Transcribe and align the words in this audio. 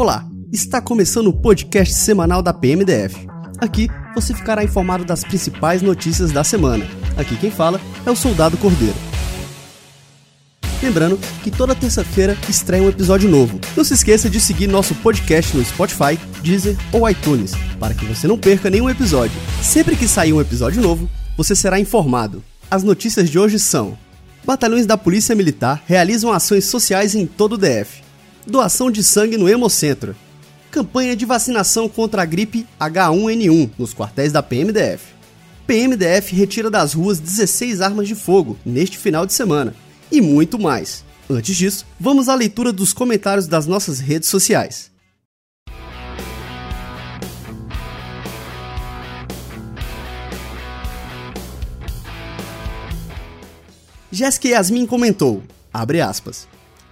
Olá, 0.00 0.26
está 0.50 0.80
começando 0.80 1.26
o 1.26 1.32
podcast 1.34 1.92
semanal 1.92 2.40
da 2.40 2.54
PMDF. 2.54 3.28
Aqui 3.58 3.86
você 4.14 4.32
ficará 4.32 4.64
informado 4.64 5.04
das 5.04 5.22
principais 5.22 5.82
notícias 5.82 6.32
da 6.32 6.42
semana. 6.42 6.86
Aqui 7.18 7.36
quem 7.36 7.50
fala 7.50 7.78
é 8.06 8.10
o 8.10 8.16
Soldado 8.16 8.56
Cordeiro. 8.56 8.94
Lembrando 10.82 11.18
que 11.42 11.50
toda 11.50 11.74
terça-feira 11.74 12.34
estreia 12.48 12.82
um 12.82 12.88
episódio 12.88 13.28
novo. 13.28 13.60
Não 13.76 13.84
se 13.84 13.92
esqueça 13.92 14.30
de 14.30 14.40
seguir 14.40 14.68
nosso 14.68 14.94
podcast 14.94 15.54
no 15.54 15.62
Spotify, 15.62 16.18
Deezer 16.42 16.78
ou 16.94 17.06
iTunes, 17.06 17.52
para 17.78 17.92
que 17.92 18.06
você 18.06 18.26
não 18.26 18.38
perca 18.38 18.70
nenhum 18.70 18.88
episódio. 18.88 19.38
Sempre 19.62 19.96
que 19.96 20.08
sair 20.08 20.32
um 20.32 20.40
episódio 20.40 20.80
novo, 20.80 21.10
você 21.36 21.54
será 21.54 21.78
informado. 21.78 22.42
As 22.70 22.82
notícias 22.82 23.28
de 23.28 23.38
hoje 23.38 23.58
são: 23.58 23.98
Batalhões 24.46 24.86
da 24.86 24.96
Polícia 24.96 25.34
Militar 25.34 25.82
realizam 25.86 26.32
ações 26.32 26.64
sociais 26.64 27.14
em 27.14 27.26
todo 27.26 27.52
o 27.52 27.58
DF. 27.58 28.08
Doação 28.46 28.90
de 28.90 29.02
sangue 29.02 29.36
no 29.36 29.48
Hemocentro. 29.48 30.16
Campanha 30.70 31.14
de 31.14 31.26
vacinação 31.26 31.88
contra 31.88 32.22
a 32.22 32.24
gripe 32.24 32.66
H1N1 32.80 33.70
nos 33.78 33.92
quartéis 33.92 34.32
da 34.32 34.42
PMDF. 34.42 35.12
PMDF 35.66 36.34
retira 36.34 36.70
das 36.70 36.94
ruas 36.94 37.20
16 37.20 37.80
armas 37.80 38.08
de 38.08 38.14
fogo 38.14 38.56
neste 38.64 38.96
final 38.96 39.26
de 39.26 39.34
semana. 39.34 39.74
E 40.10 40.20
muito 40.20 40.58
mais. 40.58 41.04
Antes 41.28 41.54
disso, 41.54 41.86
vamos 41.98 42.28
à 42.28 42.34
leitura 42.34 42.72
dos 42.72 42.92
comentários 42.92 43.46
das 43.46 43.66
nossas 43.66 44.00
redes 44.00 44.28
sociais. 44.28 44.90
Jéssica 54.10 54.48
Yasmin 54.48 54.86
comentou, 54.86 55.40
abre 55.72 56.00
aspas, 56.00 56.48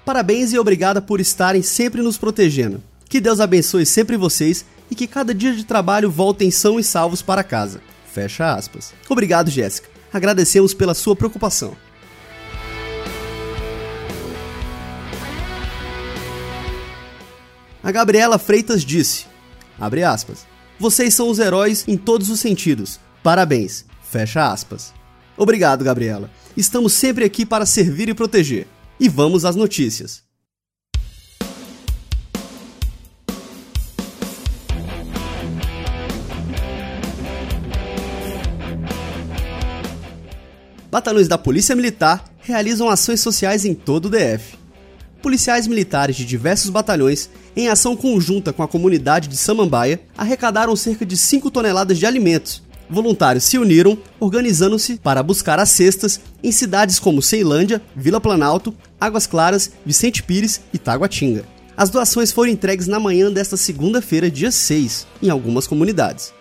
Parabéns 0.09 0.55
e 0.55 0.59
obrigada 0.59 1.03
por 1.03 1.21
estarem 1.21 1.61
sempre 1.61 2.01
nos 2.01 2.17
protegendo. 2.17 2.83
Que 3.11 3.21
Deus 3.21 3.41
abençoe 3.41 3.85
sempre 3.85 4.17
vocês 4.17 4.65
e 4.91 4.95
que 4.95 5.07
cada 5.07 5.35
dia 5.35 5.53
de 5.53 5.65
trabalho 5.65 6.11
voltem 6.11 6.51
são 6.51 6.81
e 6.81 6.83
salvos 6.83 7.21
para 7.21 7.45
casa. 7.45 7.83
Fecha 8.11 8.55
aspas. 8.55 8.95
Obrigado, 9.07 9.51
Jéssica. 9.51 9.91
Agradecemos 10.11 10.73
pela 10.73 10.95
sua 10.95 11.15
preocupação. 11.15 11.77
A 17.83 17.93
Gabriela 17.93 18.39
Freitas 18.39 18.87
disse, 18.87 19.27
abre 19.79 20.05
aspas, 20.05 20.47
vocês 20.81 21.13
são 21.13 21.29
os 21.29 21.39
heróis 21.39 21.85
em 21.87 21.99
todos 21.99 22.31
os 22.31 22.41
sentidos. 22.41 22.99
Parabéns. 23.23 23.85
Fecha 24.11 24.51
aspas. 24.51 24.95
Obrigado, 25.37 25.85
Gabriela. 25.85 26.31
Estamos 26.57 26.95
sempre 26.95 27.27
aqui 27.27 27.45
para 27.45 27.67
servir 27.67 28.09
e 28.09 28.15
proteger. 28.15 28.67
E 29.01 29.09
vamos 29.09 29.45
às 29.45 29.55
notícias. 29.55 30.25
Batalhões 40.91 41.29
da 41.29 41.39
Polícia 41.39 41.77
Militar 41.77 42.25
realizam 42.41 42.89
ações 42.89 43.21
sociais 43.21 43.65
em 43.65 43.73
todo 43.73 44.07
o 44.07 44.11
DF. 44.11 44.59
Policiais 45.23 45.67
militares 45.67 46.17
de 46.17 46.25
diversos 46.25 46.71
batalhões, 46.71 47.31
em 47.55 47.69
ação 47.69 47.95
conjunta 47.95 48.53
com 48.53 48.63
a 48.63 48.69
comunidade 48.69 49.29
de 49.29 49.37
Samambaia, 49.37 50.01
arrecadaram 50.17 50.75
cerca 50.75 51.05
de 51.07 51.17
5 51.17 51.51
toneladas 51.51 51.99
de 51.99 52.07
alimentos 52.07 52.68
voluntários 52.89 53.45
se 53.45 53.59
uniram, 53.59 53.99
organizando-se 54.19 54.97
para 54.97 55.23
buscar 55.23 55.59
as 55.59 55.71
cestas 55.71 56.21
em 56.43 56.53
cidades 56.53 56.99
como 56.99 57.23
Ceilândia, 57.23 57.83
Vila 57.95 58.21
Planalto, 58.21 58.75
Águas 59.01 59.27
Claras, 59.27 59.71
Vicente 59.85 60.23
Pires 60.23 60.61
e 60.73 60.79
Taguatinga. 60.79 61.45
As 61.77 61.91
doações 61.91 62.33
foram 62.33 62.51
entregues 62.51 62.89
na 62.89 62.99
manhã 62.99 63.31
desta 63.31 63.57
segunda-feira, 63.57 64.31
dia 64.31 64.51
6, 64.51 65.07
em 65.23 65.31
algumas 65.31 65.67
comunidades. 65.67 66.33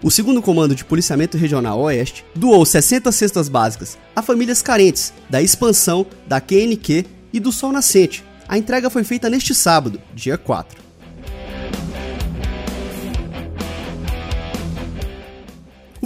O 0.00 0.10
segundo 0.10 0.40
Comando 0.40 0.74
de 0.74 0.84
Policiamento 0.84 1.36
Regional 1.36 1.80
Oeste 1.80 2.24
doou 2.34 2.64
60 2.64 3.10
cestas 3.10 3.48
básicas 3.48 3.98
a 4.14 4.22
famílias 4.22 4.62
carentes 4.62 5.12
da 5.28 5.42
expansão 5.42 6.06
da 6.26 6.40
QNQ 6.40 7.04
e 7.32 7.40
do 7.40 7.50
Sol 7.50 7.72
Nascente. 7.72 8.24
A 8.46 8.56
entrega 8.56 8.88
foi 8.90 9.02
feita 9.02 9.28
neste 9.28 9.54
sábado, 9.54 10.00
dia 10.14 10.38
4. 10.38 10.87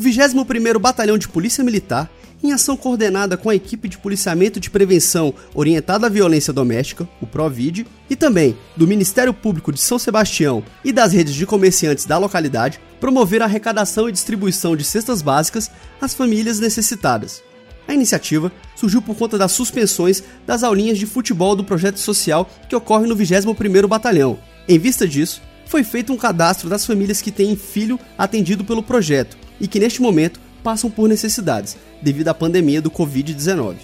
21º 0.03 0.79
Batalhão 0.79 1.17
de 1.17 1.29
Polícia 1.29 1.63
Militar, 1.63 2.11
em 2.43 2.53
ação 2.53 2.77
coordenada 2.77 3.37
com 3.37 3.49
a 3.49 3.55
equipe 3.55 3.89
de 3.89 3.97
policiamento 3.97 4.59
de 4.59 4.69
prevenção 4.69 5.33
orientada 5.55 6.07
à 6.07 6.11
violência 6.11 6.53
doméstica, 6.53 7.09
o 7.21 7.27
PROVID, 7.27 7.87
e 8.11 8.17
também 8.17 8.57
do 8.77 8.87
Ministério 8.87 9.33
Público 9.33 9.73
de 9.73 9.81
São 9.81 9.99
Sebastião 9.99 10.63
e 10.85 10.93
das 10.93 11.13
redes 11.13 11.35
de 11.35 11.47
comerciantes 11.47 12.05
da 12.05 12.19
localidade, 12.19 12.81
promoveram 13.01 13.45
a 13.45 13.49
arrecadação 13.49 14.09
e 14.09 14.13
distribuição 14.13 14.77
de 14.77 14.83
cestas 14.83 15.23
básicas 15.23 15.71
às 16.01 16.15
famílias 16.15 16.59
necessitadas. 16.59 17.43
A 17.87 17.95
iniciativa 17.95 18.51
surgiu 18.77 19.03
por 19.03 19.17
conta 19.17 19.39
das 19.39 19.53
suspensões 19.53 20.23
das 20.47 20.63
aulinhas 20.63 20.99
de 20.99 21.07
futebol 21.07 21.55
do 21.55 21.65
projeto 21.65 21.99
social 21.99 22.49
que 22.69 22.77
ocorre 22.77 23.07
no 23.07 23.17
21º 23.17 23.87
Batalhão. 23.87 24.39
Em 24.69 24.79
vista 24.79 25.07
disso, 25.07 25.43
foi 25.67 25.83
feito 25.85 26.13
um 26.13 26.17
cadastro 26.17 26.69
das 26.69 26.85
famílias 26.85 27.23
que 27.23 27.31
têm 27.31 27.57
filho 27.57 27.99
atendido 28.17 28.65
pelo 28.65 28.83
projeto 28.83 29.37
e 29.63 29.69
que 29.69 29.79
neste 29.79 30.03
momento 30.03 30.41
passam 30.63 30.91
por 30.91 31.09
necessidades, 31.09 31.77
devido 32.03 32.29
à 32.29 32.35
pandemia 32.35 32.83
do 32.83 32.91
Covid-19. 32.91 33.77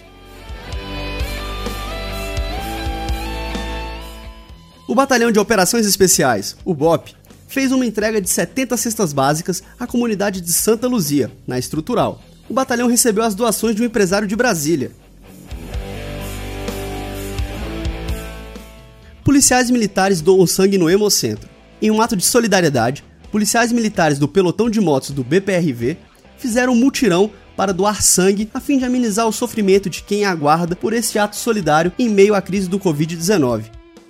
O 4.88 4.94
Batalhão 4.94 5.30
de 5.30 5.38
Operações 5.38 5.86
Especiais, 5.86 6.56
o 6.64 6.74
BOP, 6.74 7.14
fez 7.46 7.70
uma 7.72 7.86
entrega 7.86 8.20
de 8.20 8.28
70 8.28 8.76
cestas 8.76 9.12
básicas 9.12 9.62
à 9.78 9.86
comunidade 9.86 10.40
de 10.40 10.52
Santa 10.52 10.88
Luzia, 10.88 11.30
na 11.46 11.58
estrutural. 11.58 12.20
O 12.48 12.54
batalhão 12.54 12.88
recebeu 12.88 13.22
as 13.22 13.34
doações 13.34 13.76
de 13.76 13.82
um 13.82 13.84
empresário 13.84 14.26
de 14.26 14.34
Brasília. 14.34 14.90
Policiais 19.22 19.70
militares 19.70 20.22
doam 20.22 20.46
sangue 20.46 20.78
no 20.78 20.88
Hemocentro. 20.88 21.48
Em 21.80 21.90
um 21.90 22.00
ato 22.00 22.16
de 22.16 22.24
solidariedade, 22.24 23.04
policiais 23.28 23.72
militares 23.72 24.18
do 24.18 24.26
pelotão 24.26 24.68
de 24.68 24.80
motos 24.80 25.10
do 25.10 25.22
BPRV 25.22 25.96
fizeram 26.36 26.72
um 26.72 26.76
mutirão 26.76 27.30
para 27.56 27.72
doar 27.72 28.02
sangue 28.02 28.48
a 28.54 28.60
fim 28.60 28.78
de 28.78 28.84
amenizar 28.84 29.26
o 29.26 29.32
sofrimento 29.32 29.90
de 29.90 30.02
quem 30.02 30.24
aguarda 30.24 30.76
por 30.76 30.92
esse 30.92 31.18
ato 31.18 31.36
solidário 31.36 31.92
em 31.98 32.08
meio 32.08 32.34
à 32.34 32.40
crise 32.40 32.68
do 32.68 32.78
Covid-19. 32.78 33.64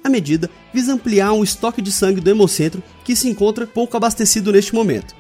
A 0.05 0.09
medida 0.09 0.51
visa 0.73 0.93
ampliar 0.93 1.33
um 1.33 1.43
estoque 1.43 1.83
de 1.83 1.91
sangue 1.91 2.21
do 2.21 2.31
Hemocentro 2.31 2.83
que 3.05 3.17
se 3.17 3.29
encontra 3.29 3.67
pouco 3.67 3.97
abastecido 3.97 4.53
neste 4.53 4.75
momento. 4.75 5.15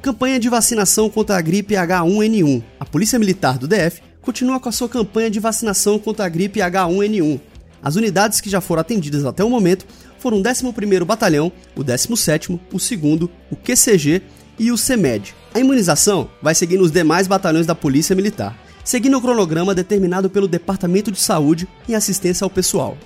Campanha 0.00 0.40
de 0.40 0.48
vacinação 0.48 1.08
contra 1.08 1.36
a 1.36 1.40
gripe 1.40 1.74
H1N1. 1.74 2.62
A 2.80 2.84
Polícia 2.84 3.18
Militar 3.18 3.56
do 3.56 3.68
DF 3.68 4.02
continua 4.20 4.58
com 4.58 4.68
a 4.68 4.72
sua 4.72 4.88
campanha 4.88 5.30
de 5.30 5.38
vacinação 5.38 5.98
contra 5.98 6.24
a 6.24 6.28
gripe 6.28 6.60
H1N1. 6.60 7.40
As 7.82 7.96
unidades 7.96 8.40
que 8.40 8.48
já 8.48 8.60
foram 8.60 8.80
atendidas 8.80 9.24
até 9.24 9.42
o 9.42 9.50
momento 9.50 9.84
foram 10.18 10.38
o 10.38 10.42
11º 10.42 11.04
Batalhão, 11.04 11.50
o 11.74 11.82
17º, 11.82 12.60
o 12.72 12.76
2º, 12.76 13.28
o 13.50 13.56
QCG 13.56 14.22
e 14.56 14.70
o 14.70 14.78
CEMED. 14.78 15.34
A 15.52 15.58
imunização 15.58 16.30
vai 16.40 16.54
seguir 16.54 16.78
nos 16.78 16.92
demais 16.92 17.26
batalhões 17.26 17.66
da 17.66 17.74
Polícia 17.74 18.14
Militar, 18.14 18.56
seguindo 18.84 19.18
o 19.18 19.20
cronograma 19.20 19.74
determinado 19.74 20.30
pelo 20.30 20.46
Departamento 20.46 21.10
de 21.10 21.18
Saúde 21.18 21.66
em 21.88 21.96
assistência 21.96 22.44
ao 22.44 22.50
pessoal. 22.50 22.96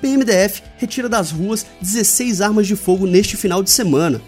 PMDF 0.00 0.62
retira 0.78 1.08
das 1.08 1.30
ruas 1.30 1.66
16 1.82 2.40
armas 2.40 2.66
de 2.66 2.74
fogo 2.74 3.06
neste 3.06 3.36
final 3.36 3.62
de 3.62 3.70
semana. 3.70 4.22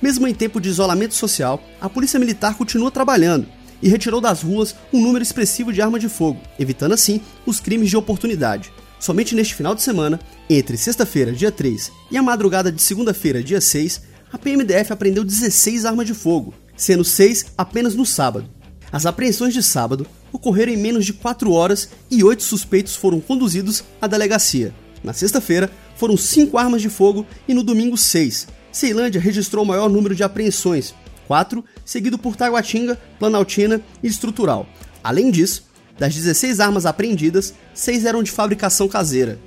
Mesmo 0.00 0.28
em 0.28 0.32
tempo 0.32 0.60
de 0.60 0.68
isolamento 0.68 1.14
social, 1.14 1.60
a 1.80 1.88
Polícia 1.88 2.20
Militar 2.20 2.54
continua 2.54 2.90
trabalhando 2.90 3.57
e 3.82 3.88
retirou 3.88 4.20
das 4.20 4.42
ruas 4.42 4.74
um 4.92 5.00
número 5.00 5.22
expressivo 5.22 5.72
de 5.72 5.80
arma 5.80 5.98
de 5.98 6.08
fogo, 6.08 6.40
evitando 6.58 6.92
assim 6.92 7.20
os 7.46 7.60
crimes 7.60 7.90
de 7.90 7.96
oportunidade. 7.96 8.72
Somente 8.98 9.34
neste 9.34 9.54
final 9.54 9.74
de 9.74 9.82
semana, 9.82 10.18
entre 10.50 10.76
sexta-feira, 10.76 11.32
dia 11.32 11.52
3, 11.52 11.92
e 12.10 12.16
a 12.16 12.22
madrugada 12.22 12.72
de 12.72 12.82
segunda-feira, 12.82 13.42
dia 13.42 13.60
6, 13.60 14.02
a 14.32 14.38
PMDF 14.38 14.92
apreendeu 14.92 15.24
16 15.24 15.84
armas 15.84 16.06
de 16.06 16.14
fogo, 16.14 16.52
sendo 16.76 17.04
6 17.04 17.46
apenas 17.56 17.94
no 17.94 18.04
sábado. 18.04 18.48
As 18.90 19.06
apreensões 19.06 19.54
de 19.54 19.62
sábado 19.62 20.06
ocorreram 20.32 20.72
em 20.72 20.76
menos 20.76 21.06
de 21.06 21.12
4 21.12 21.52
horas 21.52 21.88
e 22.10 22.24
8 22.24 22.42
suspeitos 22.42 22.96
foram 22.96 23.20
conduzidos 23.20 23.84
à 24.00 24.06
delegacia. 24.06 24.74
Na 25.02 25.12
sexta-feira, 25.12 25.70
foram 25.96 26.16
5 26.16 26.58
armas 26.58 26.82
de 26.82 26.88
fogo 26.88 27.26
e 27.46 27.54
no 27.54 27.62
domingo 27.62 27.96
6. 27.96 28.48
Ceilândia 28.72 29.20
registrou 29.20 29.64
o 29.64 29.66
maior 29.66 29.88
número 29.88 30.14
de 30.14 30.22
apreensões, 30.22 30.94
4, 31.28 31.64
seguido 31.84 32.18
por 32.18 32.34
Taguatinga, 32.34 32.98
Planaltina 33.18 33.80
e 34.02 34.08
Estrutural. 34.08 34.66
Além 35.04 35.30
disso, 35.30 35.68
das 35.96 36.14
16 36.14 36.58
armas 36.58 36.86
apreendidas, 36.86 37.54
6 37.72 38.04
eram 38.04 38.22
de 38.22 38.32
fabricação 38.32 38.88
caseira. 38.88 39.38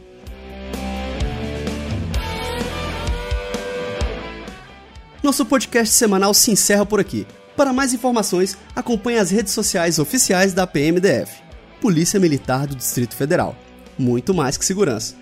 nosso 5.31 5.45
podcast 5.45 5.94
semanal 5.94 6.33
se 6.33 6.51
encerra 6.51 6.86
por 6.86 7.00
aqui. 7.00 7.25
Para 7.56 7.72
mais 7.72 7.94
informações, 7.94 8.57
acompanhe 8.75 9.19
as 9.19 9.30
redes 9.30 9.54
sociais 9.54 10.00
oficiais 10.00 10.54
da 10.54 10.66
PMDF, 10.66 11.42
Polícia 11.80 12.19
Militar 12.19 12.68
do 12.68 12.75
Distrito 12.75 13.16
Federal. 13.16 13.56
Muito 13.98 14.34
mais 14.34 14.57
que 14.57 14.66
segurança. 14.66 15.20